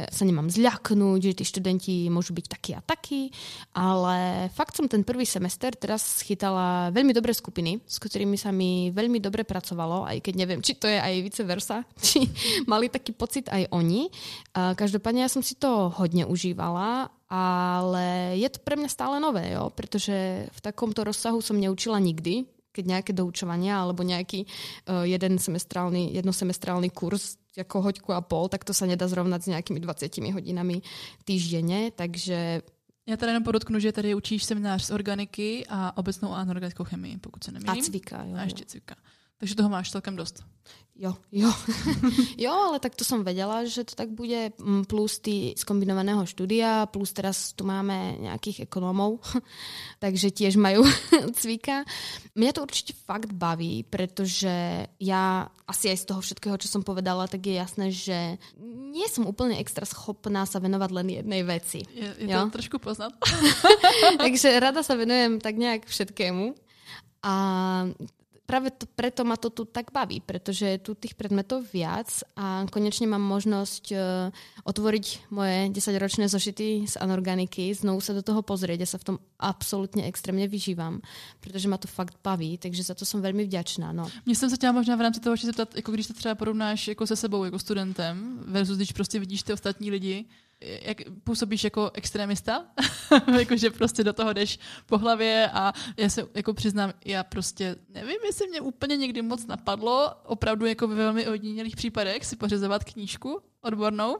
[0.09, 3.29] sa nemám zľaknúť, že tí študenti môžu byť takí a takí,
[3.77, 8.89] ale fakt som ten prvý semester teraz chytala veľmi dobré skupiny, s ktorými sa mi
[8.89, 12.25] veľmi dobre pracovalo, aj keď neviem, či to je aj vice versa, či
[12.65, 14.09] mali taký pocit aj oni.
[14.57, 19.73] Každopádne ja som si to hodne užívala ale je to pre mňa stále nové, jo?
[19.73, 20.13] pretože
[20.53, 26.91] v takomto rozsahu som neučila nikdy keď nejaké doučovania alebo nejaký uh, jeden semestrálny, jednosemestrálny
[26.91, 30.81] kurz ako hoďku a pol, tak to sa nedá zrovnať s nejakými 20 hodinami
[31.29, 32.63] týždenne, takže
[33.07, 37.19] já tady jenom podotknu, že tady učíš seminář z organiky a obecnou a anorganickou chemii,
[37.19, 37.83] pokud se nemýlím.
[37.83, 38.37] A cvika, jo.
[38.37, 38.95] A ještě cvika.
[39.43, 40.47] Takže toho máš celkem dost.
[40.95, 41.51] Jo, jo.
[42.47, 44.55] jo, ale tak to som vedela, že to tak bude.
[44.63, 49.19] Mm, plus ty z kombinovaného štúdia, plus teraz tu máme nejakých ekonómov,
[50.05, 50.87] takže tiež majú
[51.43, 51.83] cvika.
[52.39, 57.27] Mňa to určite fakt baví, pretože ja asi aj z toho všetkého, čo som povedala,
[57.27, 61.83] tak je jasné, že nie som úplne extra schopná sa venovať len jednej veci.
[61.91, 63.11] Je, je to trošku poznat.
[64.23, 66.55] takže rada sa venujem tak nejak všetkému.
[67.27, 67.35] A
[68.53, 72.69] práve to, preto ma to tu tak baví, pretože je tu tých predmetov viac a
[72.69, 74.29] konečne mám možnosť uh,
[74.69, 78.85] otvoriť moje 10-ročné zošity z anorganiky, znovu sa do toho pozrieť.
[78.85, 81.01] Ja sa v tom absolútne extrémne vyžívam,
[81.41, 83.89] pretože ma to fakt baví, takže za to som veľmi vďačná.
[83.97, 84.05] No.
[84.29, 86.89] Mně jsem se chtěla možná v rámci toho že zeptat, jako když to třeba porovnáš
[86.89, 90.25] jako se sebou, jako studentem, versus když prostě vidíš ty ostatní lidi,
[90.83, 92.67] jak působíš jako extremista,
[93.39, 98.19] jakože prostě do toho jdeš po hlavě a já se jako přiznám, já prostě nevím,
[98.27, 103.41] jestli mě úplně někdy moc napadlo, opravdu jako ve velmi ojedinělých případech si pořizovat knížku
[103.63, 104.17] odbornou,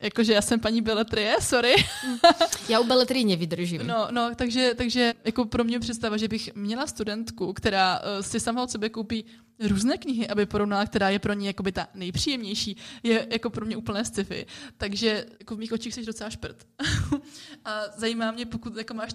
[0.00, 1.74] Jakože já jsem paní Beletrie, sorry.
[2.68, 3.86] já u Beletrie nevydržím.
[3.86, 8.40] No, no, takže, takže jako pro mě představa, že bych měla studentku, která uh, si
[8.40, 9.24] sama od sebe koupí
[9.60, 13.76] různé knihy, aby porovnala, která je pro ní jakoby ta nejpříjemnější, je jako pro mě
[13.76, 14.46] úplné sci-fi.
[14.76, 16.66] Takže jako v mých očích jsi docela šprt.
[17.64, 19.10] a zajímá mě, pokud, jako máš,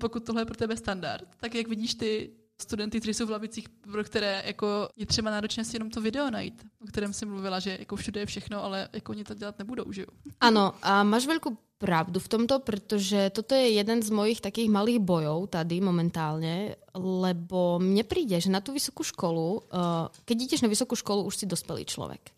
[0.00, 2.30] pokud tohle je pro tebe standard, tak jak vidíš ty
[2.62, 6.30] studenty, kteří jsou v lavicích, pro které jako je třeba náročné si jenom to video
[6.30, 9.58] najít, o kterém jsem mluvila, že jako všude je všechno, ale jako oni to dělat
[9.58, 10.08] nebudou, že jo?
[10.40, 15.02] Ano, a máš veľkú pravdu v tomto, pretože toto je jeden z mojich takých malých
[15.02, 20.70] bojov tady momentálne, lebo mne príde, že na tú vysokú školu, uh, keď ideš na
[20.70, 22.32] vysokú školu, už si dospelý človek.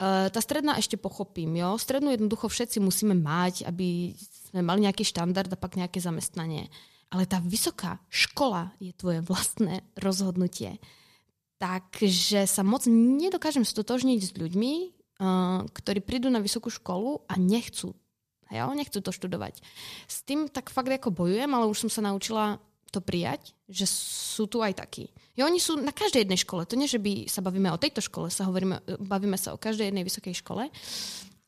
[0.00, 1.76] Uh, tá stredná ešte pochopím, jo?
[1.76, 4.16] Strednú jednoducho všetci musíme mať, aby
[4.50, 6.72] sme mali nejaký štandard a pak nejaké zamestnanie
[7.10, 10.78] ale tá vysoká škola je tvoje vlastné rozhodnutie.
[11.60, 14.72] Takže sa moc nedokážem stotožniť s ľuďmi,
[15.20, 17.92] uh, ktorí prídu na vysokú školu a nechcú.
[18.50, 19.62] Hej, nechcú to študovať.
[20.10, 22.58] S tým tak fakt ako bojujem, ale už som sa naučila
[22.90, 25.06] to prijať, že sú tu aj takí.
[25.38, 26.66] Jo, oni sú na každej jednej škole.
[26.66, 29.94] To nie, že by sa bavíme o tejto škole, sa hovoríme, bavíme sa o každej
[29.94, 30.66] jednej vysokej škole.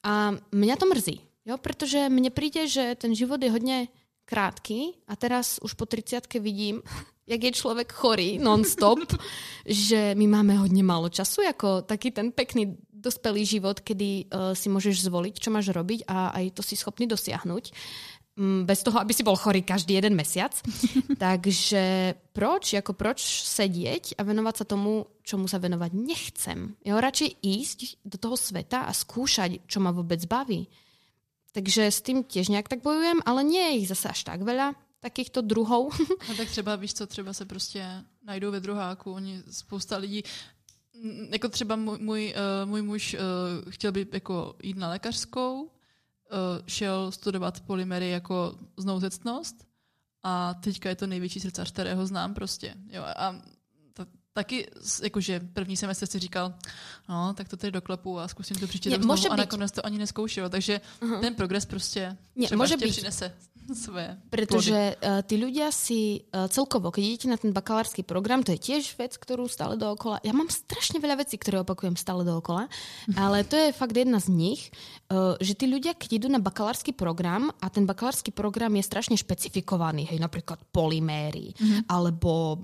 [0.07, 1.17] A mňa to mrzí,
[1.51, 3.91] jo, pretože mne príde, že ten život je hodne
[4.25, 6.83] krátky a teraz už po 30 vidím,
[7.33, 8.99] jak je človek chorý non-stop,
[9.67, 14.71] že my máme hodne málo času, ako taký ten pekný dospelý život, kedy uh, si
[14.71, 17.65] môžeš zvoliť, čo máš robiť a aj to si schopný dosiahnuť.
[18.39, 20.55] mm, bez toho, aby si bol chorý každý jeden mesiac.
[21.19, 26.79] Takže proč, jako proč sedieť a venovať sa tomu, čomu sa venovať nechcem.
[26.87, 30.71] Jo, radšej ísť do toho sveta a skúšať, čo ma vôbec baví.
[31.53, 34.73] Takže s tým tiež nejak tak bojujem, ale nie je ich zase až tak veľa
[35.05, 35.93] takýchto druhov.
[36.31, 40.23] A tak třeba, víš co, třeba se prostě najdou ve druháku, oni spousta lidí,
[41.31, 45.69] jako třeba můj, můj, uh, můj muž uh, chtěl by jako jít na lékařskou, uh,
[46.67, 49.57] šel studovat polymery jako znouzectnost
[50.23, 52.75] a teďka je to největší srdcař, kterého znám prostě.
[52.89, 53.43] Jo, a
[54.33, 54.67] taky,
[55.03, 56.55] jakože první semestr si říkal,
[57.09, 60.49] no, tak to tady doklepu a zkusím to příště znovu a nakonec to ani neskoušel.
[60.49, 61.21] Takže uh-huh.
[61.21, 62.91] ten progres prostě Nie, třeba může být.
[62.91, 63.33] přinese
[63.85, 68.53] svoje Pretože uh, tí ľudia si uh, celkovo, keď idete na ten bakalársky program, to
[68.53, 70.19] je tiež vec, ktorú stále dookola...
[70.27, 72.67] Ja mám strašne veľa vecí, ktoré opakujem stále dookola,
[73.15, 74.75] ale to je fakt jedna z nich,
[75.15, 79.15] uh, že tí ľudia, keď idú na bakalársky program a ten bakalársky program je strašne
[79.15, 81.87] špecifikovaný, hej, napríklad polyméry, uh-huh.
[81.87, 82.59] alebo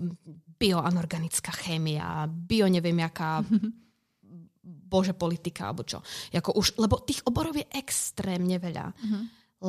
[0.58, 3.42] bioanorganická chémia, bio neviem jaká,
[4.88, 6.00] bože politika, alebo čo.
[6.32, 8.86] Jako už, lebo tých oborov je extrémne veľa.
[8.92, 9.22] Uh-huh.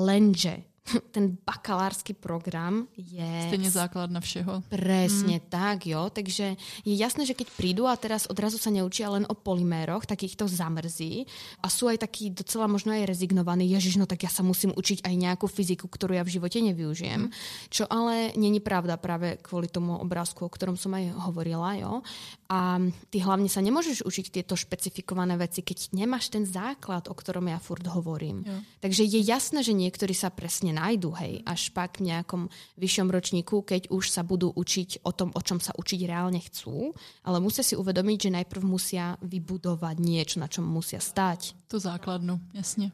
[0.07, 0.68] Lenže
[1.15, 3.47] ten bakalársky program je...
[3.49, 4.65] Stejne základna všeho.
[4.69, 5.45] Presne mm.
[5.47, 6.09] tak, jo.
[6.09, 10.25] Takže je jasné, že keď prídu a teraz odrazu sa neučia len o polyméroch, tak
[10.25, 11.29] ich to zamrzí
[11.61, 15.05] a sú aj takí docela možno aj rezignovaní, ježiš, no tak ja sa musím učiť
[15.05, 17.29] aj nejakú fyziku, ktorú ja v živote nevyužijem.
[17.29, 17.33] Mm.
[17.69, 22.01] Čo ale není pravda práve kvôli tomu obrázku, o ktorom som aj hovorila, jo.
[22.49, 22.81] A
[23.13, 27.61] ty hlavne sa nemôžeš učiť tieto špecifikované veci, keď nemáš ten základ, o ktorom ja
[27.61, 28.41] furt hovorím.
[28.41, 28.57] Jo.
[28.81, 32.49] Takže je jasné, že niektorí sa presne nájdu, hej, až pak v nejakom
[32.81, 36.89] vyššom ročníku, keď už sa budú učiť o tom, o čom sa učiť reálne chcú,
[37.21, 41.53] ale musia si uvedomiť, že najprv musia vybudovať niečo, na čom musia stať.
[41.69, 42.91] To základnu, jasně.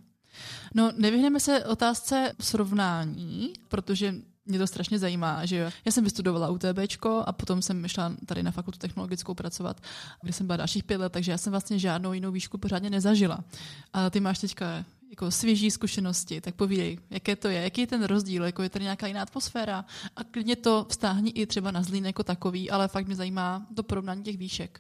[0.74, 6.80] No, nevyhneme se otázce srovnání, protože mě to strašně zajímá, že já jsem vystudovala UTB
[7.26, 9.82] a potom jsem šla tady na fakultu technologickou pracovat,
[10.22, 13.44] kde jsem byla dalších pět let, takže já jsem vlastně žádnou jinou výšku pořádně nezažila.
[13.94, 18.04] A ty máš teďka jako svěží zkušenosti, tak povídej, jaké to je, jaký je ten
[18.04, 22.06] rozdíl, jako je tady nějaká jiná atmosféra a klidně to vztáhni i třeba na Zlín
[22.06, 24.80] jako takový, ale fakt mě zajímá to porovnání těch výšek.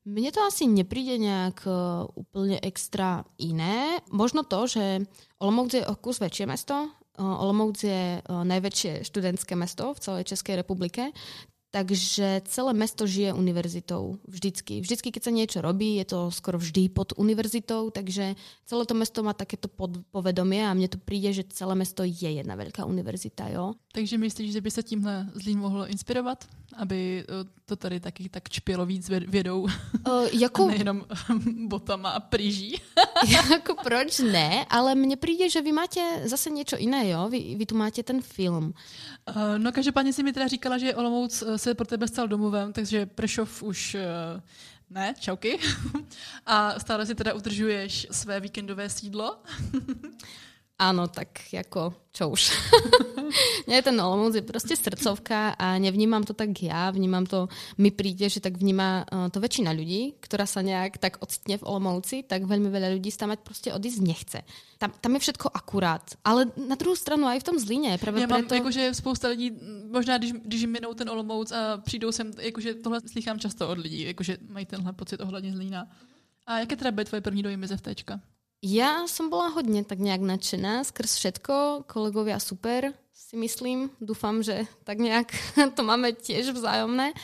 [0.00, 4.00] Mne to asi nepríde nejak uh, úplne extra iné.
[4.08, 5.04] Možno to, že
[5.36, 6.88] Olomouc je o kus väčšie mesto,
[7.20, 11.12] Olomouc je najväčšie študentské mesto v celej Českej republike,
[11.70, 14.82] Takže celé mesto žije univerzitou vždycky.
[14.82, 18.34] Vždycky, keď sa niečo robí, je to skoro vždy pod univerzitou, takže
[18.66, 19.70] celé to mesto má takéto
[20.10, 23.54] povedomie a mne to príde, že celé mesto je jedna veľká univerzita.
[23.54, 23.78] Jo?
[23.90, 26.46] Takže myslíš, že by sa tímhle Zlín mohlo inspirovat,
[26.78, 27.26] aby
[27.66, 29.60] to tady taky tak čpělo víc vědou?
[29.60, 29.70] Uh,
[30.32, 30.64] jako...
[30.64, 31.04] A nejenom
[31.66, 32.78] botama a príží.
[33.50, 35.98] jako proč ne, ale mne príde, že vy máte
[36.30, 37.26] zase niečo iné, jo?
[37.26, 38.70] Vy, vy tu máte ten film.
[39.26, 43.06] Uh, no každopádně si mi teda říkala, že Olomouc se pro tebe stal domovem, takže
[43.06, 44.40] Prešov už uh,
[44.90, 45.58] ne, čauky.
[46.46, 49.42] A stále si teda udržuješ své víkendové sídlo.
[50.80, 52.50] Áno, tak jako čo už.
[53.70, 57.46] Nie, ten Olomouc je proste srdcovka a nevnímam to tak ja, vnímam to,
[57.78, 61.66] mi príde, že tak vníma uh, to väčšina ľudí, ktorá sa nejak tak ocitne v
[61.68, 64.38] Olomouci, tak veľmi veľa ľudí tam mať proste odísť nechce.
[64.80, 66.02] Tam, tam je všetko akurát.
[66.24, 67.98] Ale na druhou stranu aj v tom Zlíně.
[68.00, 68.54] Právě Já mám, preto...
[68.54, 69.52] jakože spousta lidí,
[69.92, 74.02] možná když, když minou ten Olomouc a přijdou sem, jakože tohle slychám často od lidí,
[74.02, 75.86] jakože mají tenhle pocit ohledně Zlína.
[76.46, 78.20] A jaké teda byly tvoje první dojmy ze FTčka?
[78.60, 81.88] Ja som bola hodne tak nejak nadšená skrz všetko.
[81.88, 83.88] Kolegovia super, si myslím.
[83.96, 85.32] Dúfam, že tak nejak
[85.76, 87.16] to máme tiež vzájomné.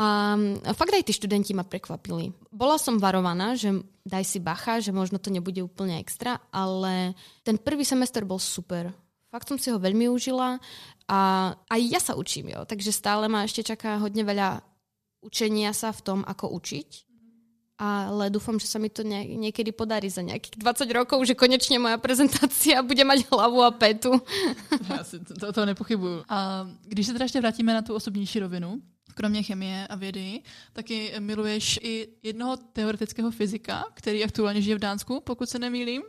[0.00, 0.38] A
[0.72, 2.32] fakt aj tí študenti ma prekvapili.
[2.48, 7.12] Bola som varovaná, že daj si bacha, že možno to nebude úplne extra, ale
[7.44, 8.88] ten prvý semester bol super.
[9.28, 10.56] Fakt som si ho veľmi užila
[11.04, 11.20] a
[11.68, 12.64] aj ja sa učím, jo.
[12.64, 14.64] takže stále ma ešte čaká hodne veľa
[15.20, 17.09] učenia sa v tom, ako učiť
[17.80, 21.80] ale dúfam, že sa mi to nie, niekedy podarí za nejakých 20 rokov, že konečne
[21.80, 24.20] moja prezentácia bude mať hlavu a petu.
[24.92, 26.24] Já si to, to, to nepochybuju.
[26.28, 28.82] A když se teda ještě vrátíme na tu osobnější rovinu,
[29.14, 30.40] kromě chemie a vědy,
[30.72, 36.02] taky miluješ i jednoho teoretického fyzika, který aktuálně žije v Dánsku, pokud se nemýlím.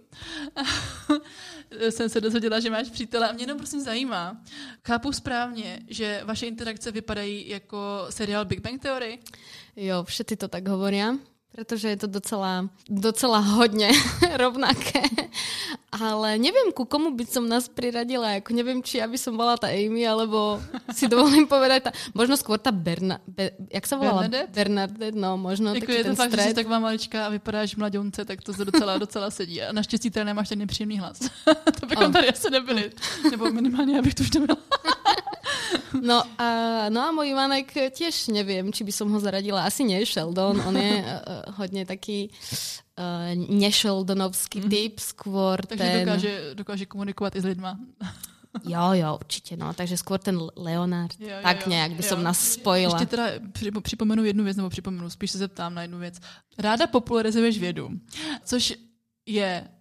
[1.90, 4.42] Jsem se dozvěděla, že máš přítele a mě jenom prosím zajímá.
[4.88, 9.20] Chápu správně, že vaše interakce vypadají jako seriál Big Bang Theory?
[9.76, 11.16] Jo, všetci to tak hovoria
[11.52, 13.92] pretože je to docela, docela hodne
[14.42, 15.04] rovnaké.
[15.92, 18.40] Ale neviem, ku komu by som nás priradila.
[18.40, 20.56] Ako neviem, či ja by som bola tá Amy, alebo
[20.96, 24.24] si dovolím povedať tá, možno skôr tá Berna, Be, jak sa volala?
[24.24, 24.56] Bernadette?
[24.56, 26.50] Bernadette, no možno Jako taký je ten to fakt, že stred.
[26.50, 29.62] jsi taková malička a vypadáš mladionce, tak to docela, docela sedí.
[29.62, 31.20] A naštěstí teda nemáš ten nepříjemný hlas.
[31.80, 32.14] to bychom Ano.
[32.14, 32.92] tady asi nebyli.
[33.32, 34.58] Nebo minimálně, abych to už nebyla.
[36.02, 36.48] No a,
[36.90, 39.68] no a môj Ivanek tiež neviem, či by som ho zaradila.
[39.68, 42.32] Asi nie Sheldon, on je uh, hodne taký
[42.98, 46.06] uh, nešeldonovský typ, skôr Takže ten...
[46.06, 47.76] dokáže, dokáže komunikovat i s lidma.
[48.68, 49.72] Jo, jo, určite, no.
[49.72, 51.16] Takže skôr ten Leonard.
[51.20, 52.10] Jo, jo, tak jo, nejak by jo.
[52.10, 53.00] som nás spojila.
[53.00, 56.20] Ještě teda při- připomenu jednu věc, nebo připomenu, spíš se zeptám na jednu věc.
[56.58, 57.90] Ráda popularizuješ vědu,
[58.44, 58.74] což
[59.26, 59.81] je mm,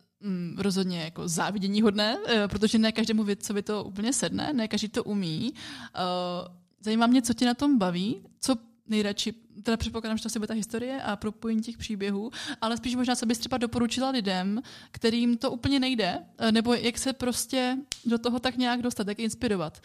[0.57, 5.05] rozhodně jako závidění hodné, eh, protože ne každému vědcovi to úplně sedne, ne každý to
[5.05, 5.55] umí.
[5.95, 8.57] Eh, Zajímá mě, co tě na tom baví, co
[8.89, 12.31] nejradši, teda předpokládám, že to asi bude ta historie a propojení těch příběhů,
[12.61, 16.99] ale spíš možná, co bys třeba doporučila lidem, kterým to úplně nejde, eh, nebo jak
[16.99, 19.81] se prostě do toho tak nějak dostat, jak inspirovat,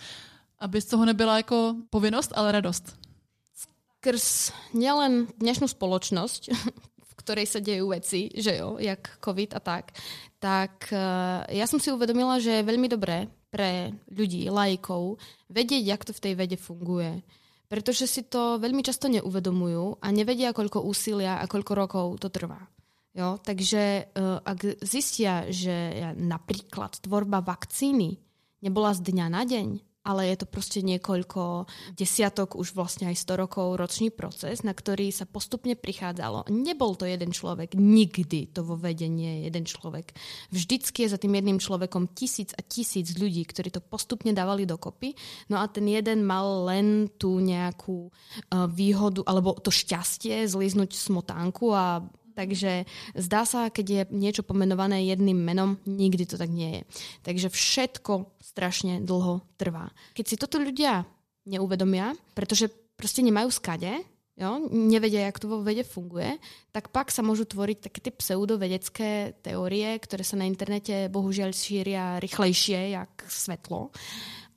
[0.60, 2.98] aby z toho nebyla jako povinnost, ale radost.
[3.56, 6.54] Skrz nielen dnešnú spoločnosť,
[7.26, 9.98] ktorej sa dejú veci, že jo, jak COVID a tak,
[10.38, 15.18] tak eh, ja som si uvedomila, že je veľmi dobré pre ľudí, lajkov,
[15.50, 17.26] vedieť, jak to v tej vede funguje.
[17.66, 22.62] Pretože si to veľmi často neuvedomujú a nevedia, koľko úsilia a koľko rokov to trvá.
[23.16, 28.20] Jo, takže uh, ak zistia, že napríklad tvorba vakcíny
[28.60, 29.68] nebola z dňa na deň,
[30.06, 31.66] ale je to proste niekoľko
[31.98, 36.54] desiatok, už vlastne aj 100 rokov ročný proces, na ktorý sa postupne prichádzalo.
[36.54, 40.14] Nebol to jeden človek, nikdy to vo vede nie je jeden človek.
[40.54, 45.18] Vždycky je za tým jedným človekom tisíc a tisíc ľudí, ktorí to postupne dávali dokopy.
[45.50, 51.74] No a ten jeden mal len tú nejakú uh, výhodu, alebo to šťastie zlíznuť smotánku
[51.74, 52.84] a Takže
[53.16, 56.82] zdá sa, keď je niečo pomenované jedným menom, nikdy to tak nie je.
[57.24, 59.90] Takže všetko strašne dlho trvá.
[60.12, 61.08] Keď si toto ľudia
[61.48, 62.68] neuvedomia, pretože
[63.00, 64.04] proste nemajú skade,
[64.36, 66.36] jo, nevedia, jak to vo vede funguje,
[66.76, 72.20] tak pak sa môžu tvoriť také tie pseudovedecké teórie, ktoré sa na internete bohužiaľ šíria
[72.20, 73.96] rýchlejšie, jak svetlo.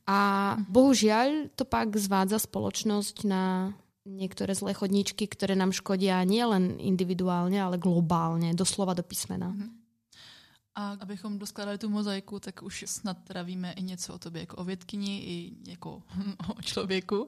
[0.09, 0.19] A
[0.67, 3.77] bohužiaľ to pak zvádza spoločnosť na
[4.09, 9.53] niektoré zlé chodníčky, ktoré nám škodia nielen individuálne, ale globálne, doslova do písmena.
[10.79, 14.57] A abychom doskládali tu mozaiku, tak už snad teda víme i něco o tobě jako
[14.57, 16.03] o vědkyni, i jako
[16.57, 17.27] o člověku.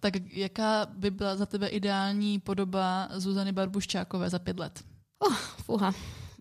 [0.00, 4.84] Tak jaká by byla za tebe ideální podoba Zuzany Barbuščákové za pět let?
[5.66, 5.94] Fúha.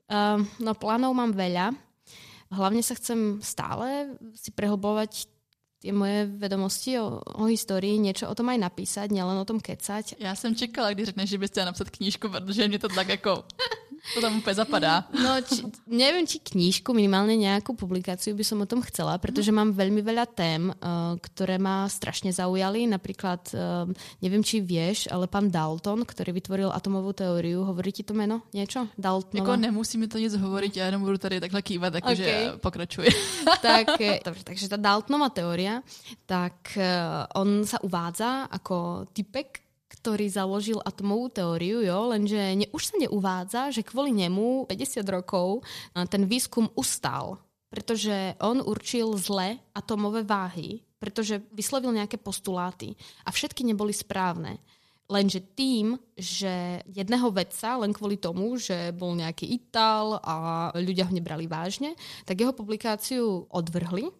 [0.07, 1.75] Uh, no plánov mám veľa.
[2.47, 5.27] Hlavne sa chcem stále si prehlbovať
[5.79, 10.15] tie moje vedomosti o, o histórii, niečo o tom aj napísať, nielen o tom kecať.
[10.19, 13.43] Já jsem čekala, když řekneš, že bys chtěla napsat knížku, protože mě to tak jako,
[14.13, 15.03] to tam úplně zapadá.
[15.23, 19.75] No, či, neviem, či knížku, minimálne nejakú publikáciu by som o tom chcela, pretože mám
[19.75, 22.87] veľmi veľa tém, uh, ktoré ma strašne zaujali.
[22.87, 23.89] Napríklad, uh,
[24.23, 28.87] neviem, či vieš, ale pán Dalton, ktorý vytvoril atomovú teóriu, hovorí ti to meno niečo?
[28.95, 29.43] Daltonova?
[29.43, 32.47] Jako nemusí mi to nic hovorit, já jenom budu tady takhle kývat, takže Okay.
[32.47, 32.59] okay.
[32.59, 33.07] pokračuj.
[33.61, 35.83] tak, eh, dobre, takže tá Daltonova teória,
[36.25, 36.77] tak
[37.35, 43.61] on sa uvádza ako typek, ktorý založil atomovú teóriu, jo, lenže ne, už sa neuvádza,
[43.71, 47.39] že kvôli nemu 50 rokov eh, ten výskum ustal,
[47.71, 54.59] pretože on určil zle atomové váhy, pretože vyslovil nejaké postuláty a všetky neboli správne.
[55.07, 60.35] Lenže tým, že jedného vedca, len kvôli tomu, že bol nejaký Ital a
[60.75, 61.95] ľudia ho nebrali vážne,
[62.27, 64.11] tak jeho publikáciu odvrhli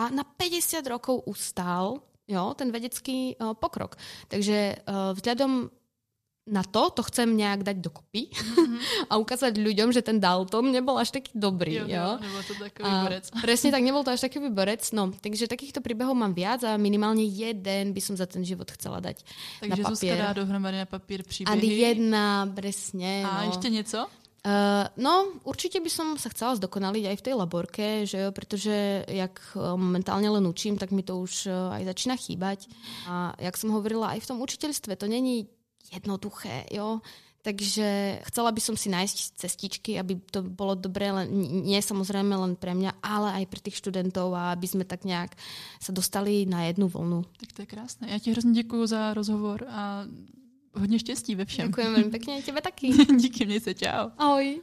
[0.00, 3.98] a na 50 rokov ustál jo, ten vedecký uh, pokrok.
[4.30, 5.74] Takže uh, vzhľadom
[6.50, 8.32] na to, to chcem nejak dať dokopy
[9.10, 11.84] a ukázať ľuďom, že ten Dalton nebol až taký dobrý.
[11.84, 13.24] Jo, jo, jo, nebo to takový a borec.
[13.46, 14.82] presne tak, nebol to až taký vyborec.
[14.90, 18.98] No, takže takýchto príbehov mám viac a minimálne jeden by som za ten život chcela
[18.98, 19.22] dať
[19.62, 20.18] na Takže Zuzka papier.
[20.18, 21.78] dá dohromady na papír A příběhy.
[21.78, 23.22] jedna, presne.
[23.24, 23.50] A no.
[23.54, 24.06] ještě něco?
[24.40, 29.04] Uh, no, určite by som sa chcela zdokonaliť aj v tej laborke, že jo, pretože
[29.04, 32.64] jak uh, momentálne len učím, tak mi to už uh, aj začína chýbať.
[33.04, 35.44] A jak som hovorila, aj v tom učiteľstve to není
[35.92, 37.04] jednoduché, jo.
[37.40, 41.28] Takže chcela by som si nájsť cestičky, aby to bolo dobré, len,
[41.64, 45.32] nie samozrejme len pre mňa, ale aj pre tých študentov a aby sme tak nejak
[45.80, 47.24] sa dostali na jednu vlnu.
[47.40, 48.08] Tak to je krásné.
[48.12, 50.04] Já ti hrozně děkuji za rozhovor a
[50.74, 51.70] hodně štěstí ve všem.
[51.70, 52.94] Ďakujem veľmi pekne, tebe taky.
[53.20, 54.10] Díky, měj se, čau.
[54.18, 54.60] Ahoj.